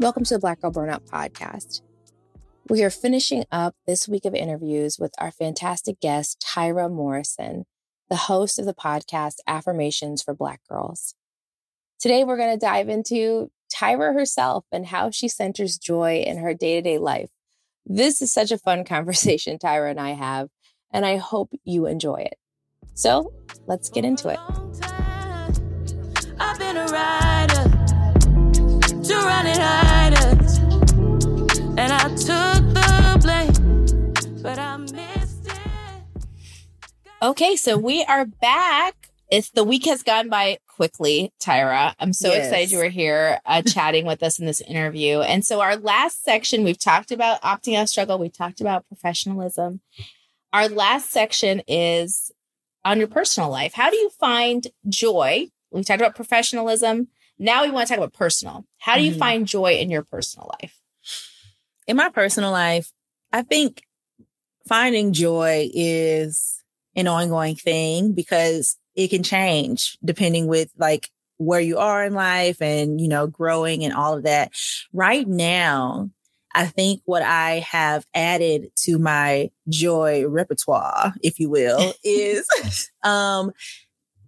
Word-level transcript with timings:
Welcome 0.00 0.22
to 0.26 0.34
the 0.34 0.38
Black 0.38 0.60
Girl 0.60 0.70
Burnout 0.70 1.08
Podcast. 1.08 1.80
We 2.68 2.84
are 2.84 2.90
finishing 2.90 3.44
up 3.50 3.74
this 3.84 4.06
week 4.06 4.24
of 4.24 4.32
interviews 4.32 4.96
with 4.96 5.12
our 5.18 5.32
fantastic 5.32 5.98
guest, 5.98 6.40
Tyra 6.40 6.88
Morrison, 6.88 7.66
the 8.08 8.14
host 8.14 8.60
of 8.60 8.64
the 8.64 8.74
podcast 8.74 9.38
Affirmations 9.48 10.22
for 10.22 10.34
Black 10.34 10.60
Girls. 10.68 11.16
Today, 11.98 12.22
we're 12.22 12.36
going 12.36 12.56
to 12.56 12.64
dive 12.64 12.88
into 12.88 13.50
Tyra 13.74 14.14
herself 14.14 14.64
and 14.70 14.86
how 14.86 15.10
she 15.10 15.26
centers 15.26 15.76
joy 15.76 16.22
in 16.24 16.38
her 16.38 16.54
day 16.54 16.76
to 16.76 16.82
day 16.82 16.98
life. 16.98 17.30
This 17.84 18.22
is 18.22 18.32
such 18.32 18.52
a 18.52 18.58
fun 18.58 18.84
conversation 18.84 19.58
Tyra 19.58 19.90
and 19.90 20.00
I 20.00 20.10
have, 20.10 20.48
and 20.92 21.04
I 21.04 21.16
hope 21.16 21.50
you 21.64 21.86
enjoy 21.86 22.18
it. 22.18 22.38
So 22.94 23.32
let's 23.66 23.90
get 23.90 24.04
into 24.04 24.28
it. 24.28 24.38
Okay, 37.28 37.56
so 37.56 37.76
we 37.76 38.02
are 38.04 38.24
back. 38.24 39.10
It's 39.30 39.50
the 39.50 39.62
week 39.62 39.84
has 39.84 40.02
gone 40.02 40.30
by 40.30 40.56
quickly, 40.66 41.30
Tyra. 41.38 41.92
I'm 41.98 42.14
so 42.14 42.28
yes. 42.28 42.46
excited 42.46 42.72
you 42.72 42.78
were 42.78 42.88
here 42.88 43.38
uh, 43.44 43.60
chatting 43.66 44.06
with 44.06 44.22
us 44.22 44.38
in 44.38 44.46
this 44.46 44.62
interview. 44.62 45.20
And 45.20 45.44
so, 45.44 45.60
our 45.60 45.76
last 45.76 46.24
section, 46.24 46.64
we've 46.64 46.78
talked 46.78 47.12
about 47.12 47.42
opting 47.42 47.76
out 47.76 47.90
struggle, 47.90 48.18
we 48.18 48.30
talked 48.30 48.62
about 48.62 48.88
professionalism. 48.88 49.82
Our 50.54 50.70
last 50.70 51.10
section 51.10 51.60
is 51.68 52.30
on 52.82 52.96
your 52.96 53.08
personal 53.08 53.50
life. 53.50 53.74
How 53.74 53.90
do 53.90 53.96
you 53.96 54.08
find 54.18 54.66
joy? 54.88 55.48
We 55.70 55.84
talked 55.84 56.00
about 56.00 56.16
professionalism. 56.16 57.08
Now 57.38 57.62
we 57.62 57.70
want 57.70 57.88
to 57.88 57.92
talk 57.92 58.02
about 58.02 58.14
personal. 58.14 58.64
How 58.78 58.94
do 58.96 59.02
you 59.02 59.10
mm-hmm. 59.10 59.18
find 59.18 59.46
joy 59.46 59.72
in 59.74 59.90
your 59.90 60.02
personal 60.02 60.50
life? 60.62 60.80
In 61.86 61.98
my 61.98 62.08
personal 62.08 62.52
life, 62.52 62.90
I 63.34 63.42
think 63.42 63.82
finding 64.66 65.12
joy 65.12 65.68
is 65.74 66.57
an 66.96 67.08
ongoing 67.08 67.56
thing 67.56 68.12
because 68.12 68.76
it 68.94 69.08
can 69.08 69.22
change 69.22 69.96
depending 70.04 70.46
with 70.46 70.70
like 70.76 71.10
where 71.38 71.60
you 71.60 71.78
are 71.78 72.04
in 72.04 72.14
life 72.14 72.60
and, 72.60 73.00
you 73.00 73.08
know, 73.08 73.26
growing 73.26 73.84
and 73.84 73.94
all 73.94 74.16
of 74.16 74.24
that. 74.24 74.52
Right 74.92 75.26
now, 75.26 76.10
I 76.54 76.66
think 76.66 77.02
what 77.04 77.22
I 77.22 77.60
have 77.60 78.04
added 78.14 78.70
to 78.84 78.98
my 78.98 79.50
joy 79.68 80.26
repertoire, 80.26 81.14
if 81.22 81.38
you 81.38 81.48
will, 81.48 81.92
is 82.04 82.46
um 83.04 83.52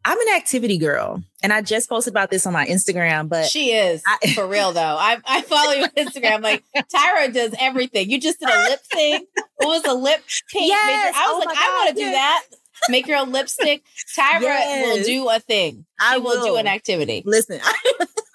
I'm 0.05 0.19
an 0.19 0.35
activity 0.35 0.79
girl, 0.79 1.23
and 1.43 1.53
I 1.53 1.61
just 1.61 1.89
posted 1.89 2.13
about 2.13 2.31
this 2.31 2.47
on 2.47 2.55
my 2.55 2.67
Instagram. 2.67 3.29
But 3.29 3.47
she 3.47 3.73
is 3.73 4.03
I, 4.07 4.33
for 4.33 4.47
real 4.47 4.73
though. 4.73 4.81
I, 4.81 5.19
I 5.27 5.43
follow 5.43 5.73
you 5.73 5.85
on 5.85 5.91
Instagram. 5.91 6.43
Like 6.43 6.65
Tyra 6.77 7.33
does 7.33 7.55
everything. 7.59 8.11
You 8.11 8.19
just 8.19 8.41
did 8.41 8.49
a 8.49 8.69
lip 8.71 8.81
thing. 8.91 9.27
What 9.57 9.69
was 9.69 9.85
a 9.85 9.95
lip 9.95 10.23
paint? 10.51 10.69
Yes. 10.69 11.15
I 11.15 11.33
was 11.33 11.45
oh 11.45 11.47
like, 11.47 11.59
I 11.59 11.85
want 11.85 11.97
to 11.97 12.01
yes. 12.01 12.09
do 12.09 12.13
that. 12.13 12.45
Make 12.89 13.07
your 13.07 13.19
own 13.19 13.31
lipstick. 13.31 13.83
Tyra 14.17 14.41
yes. 14.41 14.97
will 14.97 15.05
do 15.05 15.29
a 15.29 15.39
thing. 15.39 15.85
She 16.01 16.07
I 16.15 16.17
will. 16.17 16.39
will 16.39 16.45
do 16.45 16.57
an 16.57 16.67
activity. 16.67 17.23
Listen, 17.27 17.61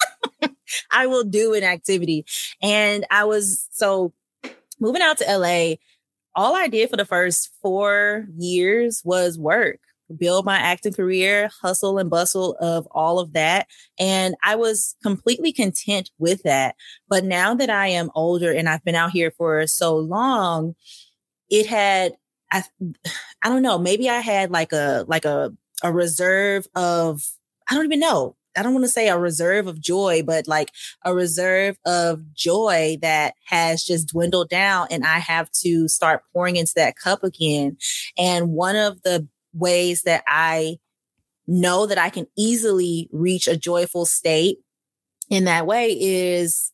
I 0.91 1.08
will 1.08 1.23
do 1.23 1.55
an 1.55 1.63
activity, 1.63 2.25
and 2.61 3.08
I 3.09 3.23
was 3.23 3.67
so 3.71 4.13
moving 4.80 5.02
out 5.02 5.17
to 5.17 5.38
LA. 5.38 5.75
All 6.36 6.53
I 6.53 6.67
did 6.67 6.89
for 6.91 6.97
the 6.97 7.05
first 7.05 7.49
four 7.61 8.27
years 8.38 9.02
was 9.03 9.39
work 9.39 9.80
build 10.17 10.45
my 10.45 10.58
acting 10.58 10.94
career, 10.94 11.50
hustle 11.61 11.98
and 11.98 12.09
bustle 12.09 12.56
of 12.59 12.88
all 12.92 13.20
of 13.20 13.34
that. 13.34 13.67
And 14.00 14.36
I 14.44 14.56
was 14.56 14.95
completely 15.03 15.52
content 15.52 16.11
with 16.17 16.43
that. 16.43 16.76
But 17.08 17.23
now 17.23 17.55
that 17.55 17.70
I 17.70 17.88
am 17.88 18.11
older 18.16 18.52
and 18.52 18.70
I've 18.70 18.83
been 18.83 18.95
out 18.95 19.11
here 19.11 19.32
for 19.32 19.66
so 19.67 19.95
long, 19.95 20.76
it 21.49 21.66
had, 21.66 22.14
I, 22.52 22.64
I 23.43 23.49
don't 23.49 23.61
know, 23.61 23.77
maybe 23.77 24.10
I 24.10 24.20
had 24.20 24.52
like 24.52 24.71
a, 24.71 25.05
like 25.08 25.26
a, 25.26 25.54
a 25.83 25.92
reserve 25.92 26.67
of, 26.76 27.23
I 27.70 27.76
don't 27.76 27.86
even 27.86 27.99
know. 27.99 28.36
I 28.58 28.64
don't 28.64 28.73
want 28.73 28.86
to 28.86 28.92
say 28.92 29.10
a 29.10 29.17
reserve 29.17 29.67
of 29.67 29.82
joy, 29.82 30.23
but 30.26 30.48
like 30.48 30.72
a 31.04 31.14
reserve 31.14 31.77
of 31.86 32.33
joy 32.33 32.98
that 33.02 33.33
has 33.48 33.83
just 33.83 34.10
dwindled 34.10 34.49
down 34.49 34.87
and 34.92 35.05
I 35.05 35.20
have 35.20 35.52
to 35.64 35.87
start 35.87 36.23
pouring 36.32 36.55
into 36.55 36.73
that 36.77 36.95
cup 36.95 37.23
again. 37.23 37.77
And 38.17 38.49
one 38.49 38.76
of 38.76 39.02
the 39.02 39.27
ways 39.55 40.04
that 40.04 40.23
I 40.27 40.77
know 41.48 41.86
that 41.86 41.98
I 41.98 42.10
can 42.10 42.27
easily 42.38 43.10
reach 43.11 43.48
a 43.48 43.58
joyful 43.58 44.05
state 44.05 44.60
in 45.30 45.45
that 45.45 45.66
way 45.66 45.98
is 45.99 46.71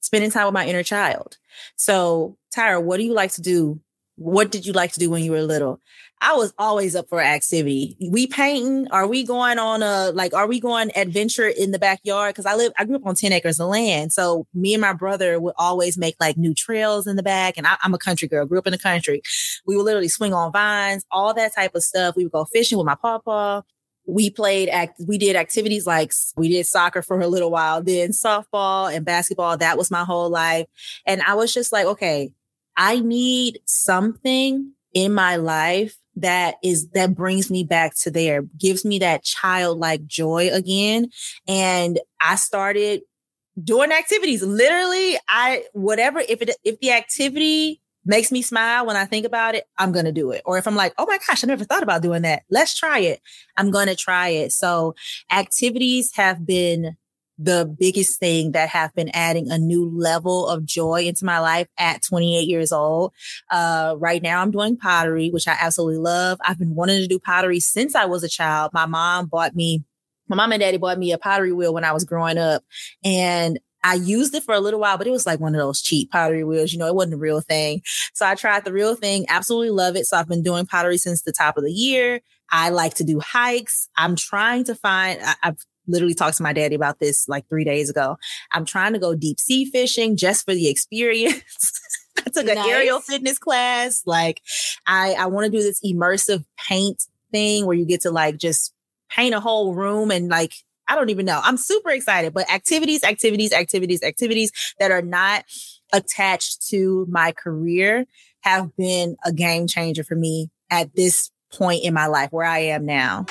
spending 0.00 0.30
time 0.30 0.46
with 0.46 0.54
my 0.54 0.66
inner 0.66 0.82
child. 0.82 1.38
So, 1.76 2.36
Tyra, 2.54 2.82
what 2.82 2.96
do 2.96 3.04
you 3.04 3.14
like 3.14 3.32
to 3.32 3.42
do? 3.42 3.80
What 4.16 4.50
did 4.50 4.66
you 4.66 4.72
like 4.72 4.92
to 4.92 5.00
do 5.00 5.10
when 5.10 5.22
you 5.22 5.32
were 5.32 5.42
little? 5.42 5.80
I 6.22 6.34
was 6.34 6.52
always 6.58 6.94
up 6.94 7.08
for 7.08 7.22
activity. 7.22 7.96
We 8.10 8.26
painting? 8.26 8.88
Are 8.90 9.06
we 9.06 9.24
going 9.24 9.58
on 9.58 9.82
a 9.82 10.10
like? 10.10 10.34
Are 10.34 10.46
we 10.46 10.60
going 10.60 10.90
adventure 10.94 11.48
in 11.48 11.70
the 11.70 11.78
backyard? 11.78 12.34
Because 12.34 12.44
I 12.44 12.54
live, 12.56 12.72
I 12.78 12.84
grew 12.84 12.96
up 12.96 13.06
on 13.06 13.14
ten 13.14 13.32
acres 13.32 13.58
of 13.58 13.68
land, 13.68 14.12
so 14.12 14.46
me 14.52 14.74
and 14.74 14.82
my 14.82 14.92
brother 14.92 15.40
would 15.40 15.54
always 15.56 15.96
make 15.96 16.16
like 16.20 16.36
new 16.36 16.54
trails 16.54 17.06
in 17.06 17.16
the 17.16 17.22
back. 17.22 17.54
And 17.56 17.66
I, 17.66 17.76
am 17.82 17.94
a 17.94 17.98
country 17.98 18.28
girl, 18.28 18.44
grew 18.44 18.58
up 18.58 18.66
in 18.66 18.72
the 18.72 18.78
country. 18.78 19.22
We 19.66 19.76
would 19.76 19.84
literally 19.84 20.08
swing 20.08 20.34
on 20.34 20.52
vines, 20.52 21.04
all 21.10 21.32
that 21.34 21.54
type 21.54 21.74
of 21.74 21.82
stuff. 21.82 22.16
We 22.16 22.24
would 22.24 22.32
go 22.32 22.44
fishing 22.44 22.76
with 22.76 22.86
my 22.86 22.96
papa. 22.96 23.64
We 24.06 24.28
played 24.28 24.68
act. 24.68 25.00
We 25.06 25.16
did 25.16 25.36
activities 25.36 25.86
like 25.86 26.12
we 26.36 26.50
did 26.50 26.66
soccer 26.66 27.00
for 27.00 27.18
a 27.20 27.28
little 27.28 27.50
while, 27.50 27.82
then 27.82 28.10
softball 28.10 28.94
and 28.94 29.06
basketball. 29.06 29.56
That 29.56 29.78
was 29.78 29.90
my 29.90 30.04
whole 30.04 30.28
life, 30.28 30.66
and 31.06 31.22
I 31.22 31.34
was 31.34 31.54
just 31.54 31.72
like, 31.72 31.86
okay, 31.86 32.30
I 32.76 33.00
need 33.00 33.60
something 33.64 34.72
in 34.92 35.14
my 35.14 35.36
life 35.36 35.96
that 36.16 36.56
is 36.62 36.88
that 36.90 37.14
brings 37.14 37.50
me 37.50 37.64
back 37.64 37.94
to 38.02 38.10
there 38.10 38.42
gives 38.58 38.84
me 38.84 38.98
that 38.98 39.24
childlike 39.24 40.06
joy 40.06 40.50
again. 40.52 41.08
And 41.46 42.00
i 42.20 42.36
started 42.36 43.02
doing 43.62 43.92
activities. 43.92 44.42
Literally 44.42 45.18
i 45.28 45.64
whatever 45.72 46.20
if 46.20 46.42
it 46.42 46.50
if 46.64 46.78
the 46.80 46.92
activity 46.92 47.80
makes 48.06 48.32
me 48.32 48.40
smile 48.40 48.86
when 48.86 48.96
i 48.96 49.04
think 49.04 49.26
about 49.26 49.54
it 49.54 49.64
i'm 49.78 49.92
going 49.92 50.06
to 50.06 50.12
do 50.12 50.30
it. 50.30 50.42
Or 50.44 50.58
if 50.58 50.66
i'm 50.66 50.76
like 50.76 50.94
oh 50.98 51.06
my 51.06 51.18
gosh 51.26 51.44
i 51.44 51.46
never 51.46 51.64
thought 51.64 51.82
about 51.82 52.02
doing 52.02 52.22
that. 52.22 52.42
Let's 52.50 52.76
try 52.78 52.98
it. 53.00 53.20
I'm 53.56 53.70
going 53.70 53.88
to 53.88 53.96
try 53.96 54.28
it. 54.28 54.52
So 54.52 54.94
activities 55.30 56.12
have 56.14 56.44
been 56.46 56.96
the 57.42 57.74
biggest 57.78 58.20
thing 58.20 58.52
that 58.52 58.68
have 58.68 58.94
been 58.94 59.10
adding 59.14 59.50
a 59.50 59.58
new 59.58 59.88
level 59.88 60.46
of 60.46 60.66
joy 60.66 61.04
into 61.04 61.24
my 61.24 61.38
life 61.38 61.68
at 61.78 62.02
28 62.02 62.46
years 62.46 62.70
old. 62.70 63.14
Uh, 63.50 63.94
right 63.98 64.22
now 64.22 64.42
I'm 64.42 64.50
doing 64.50 64.76
pottery, 64.76 65.30
which 65.30 65.48
I 65.48 65.56
absolutely 65.58 65.98
love. 65.98 66.38
I've 66.44 66.58
been 66.58 66.74
wanting 66.74 67.00
to 67.00 67.08
do 67.08 67.18
pottery 67.18 67.58
since 67.58 67.94
I 67.94 68.04
was 68.04 68.22
a 68.22 68.28
child. 68.28 68.72
My 68.74 68.84
mom 68.84 69.26
bought 69.26 69.54
me, 69.54 69.82
my 70.28 70.36
mom 70.36 70.52
and 70.52 70.60
daddy 70.60 70.76
bought 70.76 70.98
me 70.98 71.12
a 71.12 71.18
pottery 71.18 71.52
wheel 71.52 71.72
when 71.72 71.84
I 71.84 71.92
was 71.92 72.04
growing 72.04 72.36
up 72.36 72.62
and 73.02 73.58
I 73.82 73.94
used 73.94 74.34
it 74.34 74.42
for 74.42 74.54
a 74.54 74.60
little 74.60 74.80
while, 74.80 74.98
but 74.98 75.06
it 75.06 75.10
was 75.10 75.26
like 75.26 75.40
one 75.40 75.54
of 75.54 75.58
those 75.58 75.80
cheap 75.80 76.10
pottery 76.10 76.44
wheels. 76.44 76.72
You 76.72 76.78
know, 76.78 76.86
it 76.86 76.94
wasn't 76.94 77.14
a 77.14 77.18
real 77.18 77.40
thing. 77.40 77.80
So 78.12 78.26
I 78.26 78.34
tried 78.34 78.66
the 78.66 78.72
real 78.72 78.94
thing, 78.94 79.24
absolutely 79.28 79.70
love 79.70 79.96
it. 79.96 80.04
So 80.04 80.18
I've 80.18 80.28
been 80.28 80.42
doing 80.42 80.66
pottery 80.66 80.98
since 80.98 81.22
the 81.22 81.32
top 81.32 81.56
of 81.56 81.64
the 81.64 81.72
year. 81.72 82.20
I 82.50 82.70
like 82.70 82.94
to 82.94 83.04
do 83.04 83.20
hikes. 83.20 83.88
I'm 83.96 84.16
trying 84.16 84.64
to 84.64 84.74
find, 84.74 85.20
I, 85.22 85.34
have 85.42 85.56
literally 85.86 86.14
talked 86.14 86.36
to 86.36 86.42
my 86.42 86.52
daddy 86.52 86.74
about 86.74 86.98
this 86.98 87.28
like 87.28 87.48
three 87.48 87.64
days 87.64 87.90
ago. 87.90 88.16
I'm 88.52 88.64
trying 88.64 88.92
to 88.92 88.98
go 88.98 89.14
deep 89.14 89.40
sea 89.40 89.64
fishing 89.64 90.16
just 90.16 90.44
for 90.44 90.54
the 90.54 90.68
experience. 90.68 91.72
I 92.18 92.30
took 92.30 92.46
nice. 92.46 92.58
an 92.58 92.70
aerial 92.70 93.00
fitness 93.00 93.38
class. 93.38 94.02
Like 94.06 94.42
I, 94.86 95.14
I 95.14 95.26
want 95.26 95.46
to 95.46 95.56
do 95.56 95.62
this 95.62 95.80
immersive 95.84 96.44
paint 96.68 97.02
thing 97.32 97.66
where 97.66 97.76
you 97.76 97.86
get 97.86 98.02
to 98.02 98.10
like 98.10 98.36
just 98.36 98.72
paint 99.10 99.34
a 99.34 99.40
whole 99.40 99.74
room 99.74 100.10
and 100.10 100.28
like 100.28 100.52
I 100.88 100.96
don't 100.96 101.10
even 101.10 101.24
know. 101.24 101.40
I'm 101.42 101.56
super 101.56 101.90
excited, 101.90 102.34
but 102.34 102.52
activities, 102.52 103.04
activities, 103.04 103.52
activities, 103.52 104.02
activities 104.02 104.50
that 104.80 104.90
are 104.90 105.02
not 105.02 105.44
attached 105.92 106.66
to 106.70 107.06
my 107.08 107.30
career 107.30 108.06
have 108.40 108.74
been 108.76 109.16
a 109.24 109.32
game 109.32 109.68
changer 109.68 110.02
for 110.02 110.16
me 110.16 110.50
at 110.68 110.94
this 110.96 111.30
point 111.52 111.84
in 111.84 111.94
my 111.94 112.06
life 112.06 112.32
where 112.32 112.46
I 112.46 112.58
am 112.60 112.86
now. 112.86 113.26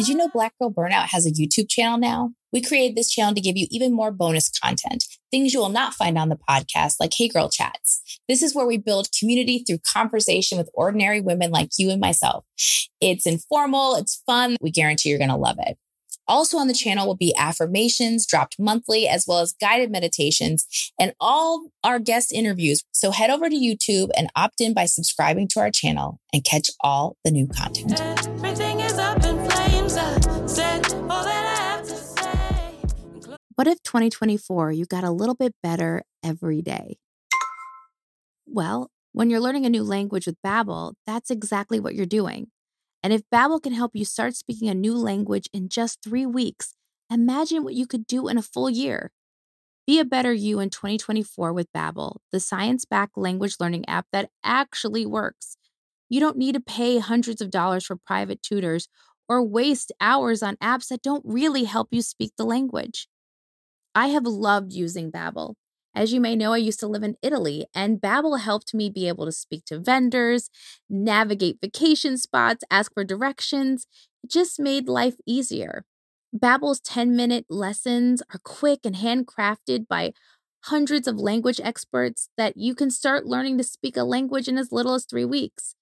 Did 0.00 0.08
you 0.08 0.14
know 0.14 0.30
Black 0.30 0.54
Girl 0.58 0.72
Burnout 0.72 1.08
has 1.08 1.26
a 1.26 1.30
YouTube 1.30 1.68
channel 1.68 1.98
now? 1.98 2.30
We 2.54 2.62
created 2.62 2.96
this 2.96 3.10
channel 3.10 3.34
to 3.34 3.40
give 3.42 3.58
you 3.58 3.66
even 3.70 3.92
more 3.92 4.10
bonus 4.10 4.48
content, 4.48 5.04
things 5.30 5.52
you 5.52 5.60
will 5.60 5.68
not 5.68 5.92
find 5.92 6.16
on 6.16 6.30
the 6.30 6.38
podcast, 6.48 6.94
like 7.00 7.12
Hey 7.14 7.28
Girl 7.28 7.50
Chats. 7.50 8.00
This 8.26 8.42
is 8.42 8.54
where 8.54 8.66
we 8.66 8.78
build 8.78 9.08
community 9.12 9.62
through 9.62 9.80
conversation 9.86 10.56
with 10.56 10.70
ordinary 10.72 11.20
women 11.20 11.50
like 11.50 11.68
you 11.78 11.90
and 11.90 12.00
myself. 12.00 12.46
It's 13.02 13.26
informal, 13.26 13.94
it's 13.96 14.22
fun. 14.24 14.56
We 14.62 14.70
guarantee 14.70 15.10
you're 15.10 15.18
going 15.18 15.28
to 15.28 15.36
love 15.36 15.58
it. 15.58 15.76
Also 16.30 16.58
on 16.58 16.68
the 16.68 16.74
channel 16.74 17.08
will 17.08 17.16
be 17.16 17.34
affirmations 17.36 18.24
dropped 18.24 18.54
monthly, 18.56 19.08
as 19.08 19.24
well 19.26 19.40
as 19.40 19.52
guided 19.52 19.90
meditations 19.90 20.64
and 20.98 21.12
all 21.18 21.70
our 21.82 21.98
guest 21.98 22.30
interviews. 22.30 22.84
So 22.92 23.10
head 23.10 23.30
over 23.30 23.50
to 23.50 23.56
YouTube 23.56 24.10
and 24.16 24.30
opt 24.36 24.60
in 24.60 24.72
by 24.72 24.84
subscribing 24.84 25.48
to 25.48 25.60
our 25.60 25.72
channel 25.72 26.20
and 26.32 26.44
catch 26.44 26.70
all 26.82 27.16
the 27.24 27.32
new 27.32 27.48
content. 27.48 27.98
What 33.56 33.66
if 33.66 33.82
2024 33.82 34.70
you 34.70 34.86
got 34.86 35.02
a 35.02 35.10
little 35.10 35.34
bit 35.34 35.52
better 35.64 36.04
every 36.22 36.62
day? 36.62 36.98
Well, 38.46 38.88
when 39.10 39.30
you're 39.30 39.40
learning 39.40 39.66
a 39.66 39.70
new 39.70 39.82
language 39.82 40.26
with 40.26 40.36
Babbel, 40.46 40.94
that's 41.08 41.30
exactly 41.30 41.80
what 41.80 41.96
you're 41.96 42.06
doing. 42.06 42.52
And 43.02 43.12
if 43.12 43.22
Babbel 43.32 43.62
can 43.62 43.72
help 43.72 43.92
you 43.94 44.04
start 44.04 44.36
speaking 44.36 44.68
a 44.68 44.74
new 44.74 44.94
language 44.94 45.48
in 45.52 45.68
just 45.68 46.02
3 46.04 46.26
weeks, 46.26 46.74
imagine 47.10 47.64
what 47.64 47.74
you 47.74 47.86
could 47.86 48.06
do 48.06 48.28
in 48.28 48.36
a 48.38 48.42
full 48.42 48.68
year. 48.68 49.10
Be 49.86 49.98
a 49.98 50.04
better 50.04 50.32
you 50.32 50.60
in 50.60 50.70
2024 50.70 51.52
with 51.52 51.72
Babbel, 51.72 52.18
the 52.30 52.40
science-backed 52.40 53.16
language 53.16 53.56
learning 53.58 53.88
app 53.88 54.06
that 54.12 54.30
actually 54.44 55.06
works. 55.06 55.56
You 56.08 56.20
don't 56.20 56.36
need 56.36 56.54
to 56.54 56.60
pay 56.60 56.98
hundreds 56.98 57.40
of 57.40 57.50
dollars 57.50 57.86
for 57.86 57.96
private 57.96 58.42
tutors 58.42 58.88
or 59.28 59.42
waste 59.42 59.92
hours 60.00 60.42
on 60.42 60.56
apps 60.56 60.88
that 60.88 61.02
don't 61.02 61.24
really 61.24 61.64
help 61.64 61.88
you 61.90 62.02
speak 62.02 62.32
the 62.36 62.44
language. 62.44 63.08
I 63.94 64.08
have 64.08 64.26
loved 64.26 64.72
using 64.72 65.10
Babbel. 65.10 65.54
As 65.94 66.12
you 66.12 66.20
may 66.20 66.36
know, 66.36 66.52
I 66.52 66.58
used 66.58 66.80
to 66.80 66.86
live 66.86 67.02
in 67.02 67.16
Italy, 67.20 67.66
and 67.74 68.00
Babbel 68.00 68.40
helped 68.40 68.72
me 68.72 68.88
be 68.90 69.08
able 69.08 69.26
to 69.26 69.32
speak 69.32 69.64
to 69.66 69.78
vendors, 69.78 70.48
navigate 70.88 71.58
vacation 71.60 72.16
spots, 72.16 72.62
ask 72.70 72.94
for 72.94 73.04
directions. 73.04 73.86
It 74.22 74.30
just 74.30 74.60
made 74.60 74.88
life 74.88 75.16
easier. 75.26 75.84
Babbel's 76.34 76.80
10-minute 76.80 77.46
lessons 77.48 78.22
are 78.32 78.40
quick 78.44 78.80
and 78.84 78.94
handcrafted 78.94 79.88
by 79.88 80.12
hundreds 80.64 81.08
of 81.08 81.18
language 81.18 81.60
experts 81.62 82.28
that 82.36 82.56
you 82.56 82.74
can 82.74 82.90
start 82.90 83.26
learning 83.26 83.58
to 83.58 83.64
speak 83.64 83.96
a 83.96 84.04
language 84.04 84.46
in 84.46 84.58
as 84.58 84.70
little 84.70 84.94
as 84.94 85.04
3 85.06 85.24
weeks. 85.24 85.74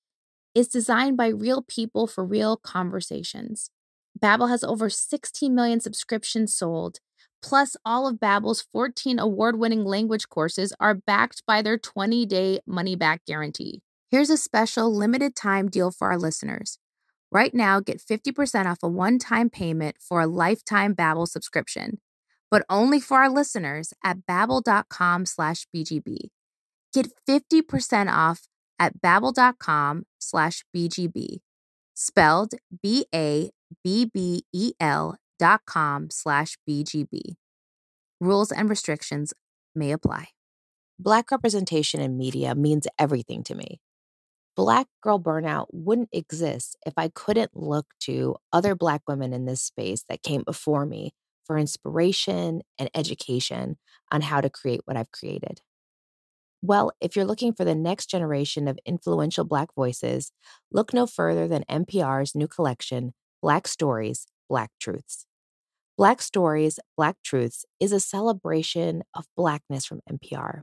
It's 0.55 0.69
designed 0.69 1.19
by 1.19 1.29
real 1.29 1.63
people 1.63 2.07
for 2.07 2.25
real 2.25 2.57
conversations. 2.57 3.71
Babbel 4.19 4.49
has 4.49 4.65
over 4.65 4.89
16 4.89 5.55
million 5.55 5.81
subscriptions 5.81 6.55
sold 6.55 7.01
Plus, 7.43 7.77
all 7.85 8.07
of 8.07 8.17
Babbel's 8.17 8.63
14 8.73 9.19
award-winning 9.19 9.85
language 9.85 10.29
courses 10.29 10.73
are 10.81 10.95
backed 10.95 11.43
by 11.47 11.63
their 11.63 11.79
20-day 11.79 12.61
money-back 12.67 13.25
guarantee. 13.27 13.83
Here's 14.11 14.31
a 14.31 14.37
special 14.37 14.95
limited-time 14.95 15.69
deal 15.69 15.91
for 15.91 16.11
our 16.11 16.19
listeners. 16.19 16.79
Right 17.31 17.55
now, 17.55 17.81
get 17.81 18.01
50% 18.01 18.67
off 18.67 18.79
a 18.83 18.89
one-time 18.89 19.51
payment 19.51 19.97
for 20.01 20.21
a 20.21 20.27
lifetime 20.27 20.95
Babbel 20.95 21.29
subscription, 21.29 22.01
but 22.51 22.65
only 22.71 23.01
for 23.01 23.19
our 23.19 23.29
listeners 23.31 23.93
at 24.03 24.27
babbel.com 24.27 25.27
slash 25.27 25.67
BGB. 25.75 26.31
Get 26.93 27.13
50% 27.29 28.11
off 28.11 28.49
at 28.79 29.01
babbel.com 29.01 30.07
slash 30.19 30.65
BGB, 30.75 31.41
spelled 31.95 32.55
B-A-B-B-E-L 32.83 33.53
dot 35.39 35.63
com 35.67 36.11
slash 36.11 36.57
BGB. 36.69 37.37
Rules 38.21 38.51
and 38.51 38.69
restrictions 38.69 39.33
may 39.75 39.93
apply. 39.93 40.29
Black 40.99 41.31
representation 41.31 42.01
in 42.01 42.19
media 42.19 42.55
means 42.55 42.89
everything 42.99 43.45
to 43.45 43.55
me. 43.55 43.81
Black 44.57 44.89
girl 45.01 45.21
burnout 45.21 45.67
wouldn't 45.71 46.09
exist 46.11 46.77
if 46.85 46.95
I 46.97 47.09
couldn't 47.09 47.57
look 47.57 47.87
to 48.01 48.35
other 48.53 48.75
Black 48.75 49.03
women 49.07 49.33
in 49.33 49.45
this 49.45 49.63
space 49.63 50.05
that 50.09 50.25
came 50.25 50.43
before 50.43 50.85
me 50.85 51.13
for 51.45 51.57
inspiration 51.57 52.63
and 52.77 52.91
education 52.93 53.77
on 54.11 54.23
how 54.23 54.41
to 54.41 54.51
create 54.51 54.81
what 54.85 54.97
I've 54.97 55.13
created. 55.13 55.61
Well, 56.61 56.91
if 57.01 57.15
you're 57.15 57.25
looking 57.25 57.53
for 57.53 57.65
the 57.65 57.77
next 57.77 58.11
generation 58.11 58.67
of 58.67 58.81
influential 58.85 59.45
Black 59.45 59.73
voices, 59.77 60.33
look 60.73 60.93
no 60.93 61.07
further 61.07 61.47
than 61.47 61.63
NPR's 61.71 62.35
new 62.35 62.49
collection, 62.49 63.15
Black 63.41 63.69
Stories, 63.69 64.27
Black 64.49 64.73
Truths. 64.81 65.28
Black 65.99 66.23
Stories, 66.23 66.79
Black 66.97 67.17
Truths 67.25 67.65
is 67.81 67.91
a 67.91 67.99
celebration 67.99 69.03
of 69.15 69.27
Blackness 69.37 69.85
from 69.85 70.01
NPR. 70.09 70.63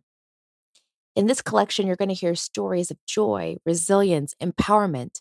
In 1.13 1.27
this 1.27 1.41
collection, 1.41 1.85
you're 1.85 1.97
going 1.97 2.07
to 2.07 2.15
hear 2.15 2.35
stories 2.35 2.89
of 2.89 3.05
joy, 3.05 3.57
resilience, 3.65 4.33
empowerment, 4.41 5.19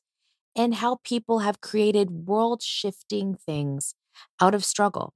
and 0.54 0.76
how 0.76 1.00
people 1.02 1.40
have 1.40 1.60
created 1.60 2.28
world 2.28 2.62
shifting 2.62 3.34
things 3.34 3.96
out 4.40 4.54
of 4.54 4.64
struggle. 4.64 5.14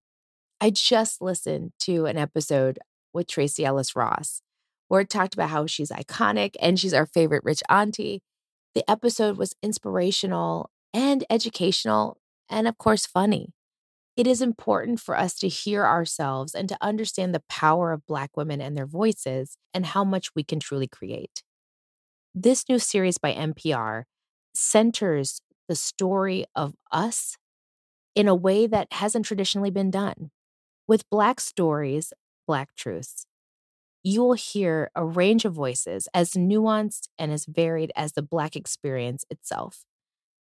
I 0.60 0.70
just 0.70 1.22
listened 1.22 1.74
to 1.82 2.06
an 2.06 2.18
episode 2.18 2.80
with 3.14 3.28
Tracee 3.28 3.64
Ellis 3.64 3.94
Ross 3.94 4.42
where 4.88 5.02
it 5.02 5.10
talked 5.10 5.34
about 5.34 5.50
how 5.50 5.66
she's 5.66 5.90
iconic 5.90 6.56
and 6.60 6.80
she's 6.80 6.94
our 6.94 7.06
favorite 7.06 7.44
rich 7.44 7.62
auntie. 7.68 8.20
The 8.74 8.90
episode 8.90 9.36
was 9.36 9.54
inspirational 9.62 10.70
and 10.92 11.24
educational, 11.30 12.16
and 12.48 12.66
of 12.66 12.78
course, 12.78 13.06
funny 13.06 13.52
it 14.18 14.26
is 14.26 14.42
important 14.42 14.98
for 14.98 15.16
us 15.16 15.34
to 15.38 15.46
hear 15.46 15.86
ourselves 15.86 16.52
and 16.52 16.68
to 16.68 16.76
understand 16.80 17.32
the 17.32 17.42
power 17.48 17.92
of 17.92 18.04
Black 18.04 18.36
women 18.36 18.60
and 18.60 18.76
their 18.76 18.84
voices 18.84 19.56
and 19.72 19.86
how 19.86 20.02
much 20.02 20.34
we 20.34 20.42
can 20.42 20.58
truly 20.58 20.88
create. 20.88 21.44
This 22.34 22.68
new 22.68 22.80
series 22.80 23.16
by 23.16 23.32
NPR 23.32 24.02
centers 24.52 25.40
the 25.68 25.76
story 25.76 26.44
of 26.56 26.74
us 26.90 27.36
in 28.16 28.26
a 28.26 28.34
way 28.34 28.66
that 28.66 28.88
hasn't 28.94 29.24
traditionally 29.24 29.70
been 29.70 29.90
done. 29.90 30.32
With 30.88 31.08
Black 31.10 31.38
stories, 31.38 32.12
Black 32.44 32.74
truths, 32.74 33.24
you 34.02 34.22
will 34.24 34.32
hear 34.32 34.90
a 34.96 35.04
range 35.04 35.44
of 35.44 35.52
voices 35.52 36.08
as 36.12 36.32
nuanced 36.32 37.06
and 37.20 37.30
as 37.30 37.46
varied 37.46 37.92
as 37.94 38.14
the 38.14 38.22
Black 38.22 38.56
experience 38.56 39.24
itself. 39.30 39.84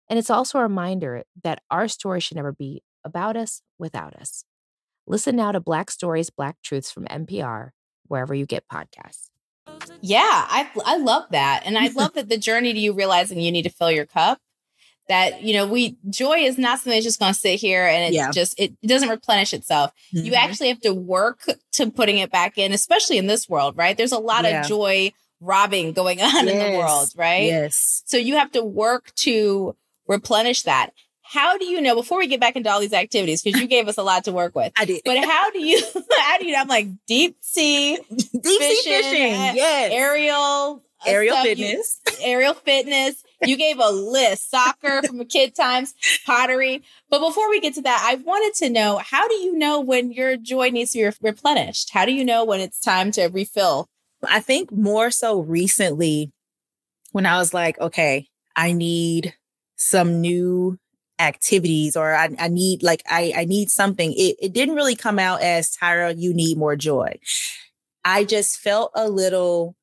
And 0.09 0.17
it's 0.17 0.31
also 0.31 0.57
a 0.57 0.63
reminder 0.63 1.23
that 1.43 1.61
our 1.69 1.87
story 1.87 2.19
should 2.19 2.37
never 2.37 2.51
be 2.51 2.81
about 3.03 3.37
us 3.37 3.61
without 3.77 4.15
us. 4.15 4.43
Listen 5.07 5.35
now 5.35 5.51
to 5.51 5.59
Black 5.59 5.89
Stories, 5.89 6.29
Black 6.29 6.57
Truths 6.63 6.91
from 6.91 7.05
NPR, 7.05 7.71
wherever 8.07 8.33
you 8.33 8.45
get 8.45 8.67
podcasts. 8.71 9.29
Yeah, 10.01 10.19
I 10.23 10.69
I 10.85 10.97
love 10.97 11.25
that. 11.31 11.63
And 11.65 11.77
I 11.77 11.87
love 11.95 12.13
that 12.13 12.29
the 12.29 12.37
journey 12.37 12.73
to 12.73 12.79
you 12.79 12.93
realizing 12.93 13.39
you 13.39 13.51
need 13.51 13.63
to 13.63 13.69
fill 13.69 13.91
your 13.91 14.05
cup. 14.05 14.39
That, 15.07 15.41
you 15.41 15.55
know, 15.55 15.65
we 15.65 15.97
joy 16.11 16.37
is 16.37 16.59
not 16.59 16.77
something 16.77 16.91
that's 16.91 17.03
just 17.03 17.19
gonna 17.19 17.33
sit 17.33 17.59
here 17.59 17.87
and 17.87 18.05
it 18.05 18.13
yeah. 18.13 18.29
just 18.29 18.59
it 18.59 18.79
doesn't 18.81 19.09
replenish 19.09 19.53
itself. 19.55 19.91
Mm-hmm. 20.13 20.27
You 20.27 20.33
actually 20.35 20.67
have 20.67 20.81
to 20.81 20.93
work 20.93 21.41
to 21.73 21.89
putting 21.89 22.19
it 22.19 22.31
back 22.31 22.59
in, 22.59 22.71
especially 22.73 23.17
in 23.17 23.25
this 23.25 23.49
world, 23.49 23.75
right? 23.75 23.97
There's 23.97 24.11
a 24.11 24.19
lot 24.19 24.43
yeah. 24.43 24.61
of 24.61 24.67
joy 24.67 25.11
robbing 25.41 25.93
going 25.93 26.21
on 26.21 26.45
yes. 26.45 26.47
in 26.47 26.71
the 26.71 26.77
world, 26.77 27.09
right? 27.15 27.45
Yes. 27.45 28.03
So 28.05 28.17
you 28.17 28.35
have 28.35 28.51
to 28.51 28.63
work 28.63 29.11
to 29.15 29.75
replenish 30.07 30.63
that 30.63 30.91
how 31.29 31.57
do 31.57 31.65
you 31.65 31.79
know 31.81 31.95
before 31.95 32.17
we 32.17 32.27
get 32.27 32.39
back 32.39 32.55
into 32.55 32.69
all 32.69 32.79
these 32.79 32.93
activities 32.93 33.41
because 33.41 33.61
you 33.61 33.67
gave 33.67 33.87
us 33.87 33.97
a 33.97 34.03
lot 34.03 34.23
to 34.23 34.31
work 34.31 34.55
with 34.55 34.71
i 34.77 34.85
did. 34.85 35.01
but 35.05 35.17
how 35.23 35.49
do 35.51 35.59
you 35.59 35.81
how 36.19 36.37
do 36.37 36.47
you 36.47 36.55
i'm 36.55 36.67
like 36.67 36.87
deep 37.07 37.37
sea 37.41 37.95
deep 38.09 38.33
fishing, 38.33 38.43
sea 38.43 39.01
fishing 39.01 39.55
yes. 39.55 39.91
aerial 39.93 40.83
uh, 41.05 41.09
aerial 41.09 41.37
fitness 41.37 42.01
you, 42.07 42.13
aerial 42.23 42.53
fitness. 42.53 43.23
You 43.41 43.55
gave 43.55 43.79
a 43.79 43.89
list 43.89 44.51
soccer 44.51 45.01
from 45.01 45.21
a 45.21 45.25
kid 45.25 45.55
times 45.55 45.93
pottery. 46.25 46.83
But 47.09 47.25
before 47.25 47.49
we 47.49 47.61
get 47.61 47.73
to 47.75 47.81
that 47.83 48.05
i 48.05 48.15
wanted 48.15 48.53
to 48.55 48.69
know 48.69 48.97
how 48.97 49.29
do 49.29 49.35
you 49.35 49.57
know 49.57 49.79
when 49.79 50.11
your 50.11 50.35
joy 50.35 50.71
needs 50.71 50.91
to 50.91 51.09
be 51.09 51.17
replenished? 51.21 51.91
How 51.93 52.03
do 52.03 52.11
you 52.11 52.25
know 52.25 52.43
when 52.43 52.59
it's 52.59 52.81
time 52.81 53.11
to 53.11 53.27
refill? 53.27 53.87
I 54.27 54.41
think 54.41 54.73
more 54.73 55.09
so 55.09 55.39
recently 55.39 56.33
when 57.11 57.25
i 57.25 57.37
was 57.37 57.53
like 57.53 57.79
okay 57.79 58.27
i 58.55 58.71
need 58.71 59.33
some 59.75 60.21
new 60.21 60.77
activities 61.19 61.95
or 61.95 62.15
I, 62.15 62.29
I 62.39 62.47
need 62.47 62.81
like 62.81 63.03
I, 63.09 63.33
I 63.35 63.45
need 63.45 63.69
something. 63.69 64.13
It, 64.13 64.37
it 64.41 64.53
didn't 64.53 64.75
really 64.75 64.95
come 64.95 65.19
out 65.19 65.41
as 65.41 65.75
Tyra, 65.75 66.15
you 66.17 66.33
need 66.33 66.57
more 66.57 66.75
joy. 66.75 67.19
I 68.03 68.23
just 68.23 68.59
felt 68.59 68.91
a 68.95 69.09
little 69.09 69.75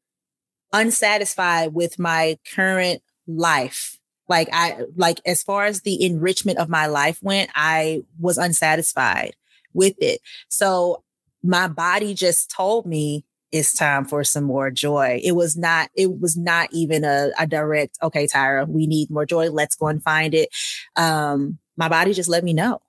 unsatisfied 0.72 1.74
with 1.74 1.98
my 1.98 2.38
current 2.54 3.02
life. 3.26 3.98
Like 4.28 4.48
I 4.52 4.80
like 4.96 5.20
as 5.24 5.42
far 5.42 5.66
as 5.66 5.82
the 5.82 6.04
enrichment 6.04 6.58
of 6.58 6.68
my 6.68 6.86
life 6.86 7.22
went, 7.22 7.50
I 7.54 8.02
was 8.18 8.38
unsatisfied 8.38 9.36
with 9.72 9.94
it. 9.98 10.20
So 10.48 11.04
my 11.42 11.68
body 11.68 12.14
just 12.14 12.50
told 12.50 12.86
me 12.86 13.24
it's 13.56 13.74
time 13.74 14.04
for 14.04 14.22
some 14.22 14.44
more 14.44 14.70
joy. 14.70 15.20
It 15.24 15.32
was 15.32 15.56
not, 15.56 15.90
it 15.94 16.20
was 16.20 16.36
not 16.36 16.68
even 16.72 17.04
a, 17.04 17.30
a 17.38 17.46
direct, 17.46 17.98
okay, 18.02 18.26
Tyra, 18.26 18.68
we 18.68 18.86
need 18.86 19.10
more 19.10 19.26
joy. 19.26 19.50
Let's 19.50 19.74
go 19.74 19.88
and 19.88 20.02
find 20.02 20.34
it. 20.34 20.50
Um, 20.94 21.58
my 21.76 21.88
body 21.88 22.12
just 22.12 22.28
let 22.28 22.44
me 22.44 22.52
know. 22.52 22.80